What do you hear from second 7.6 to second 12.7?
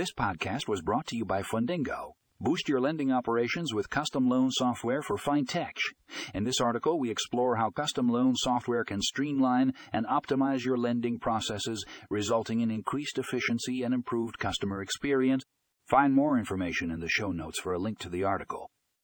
custom loan software can streamline and optimize your lending processes, resulting in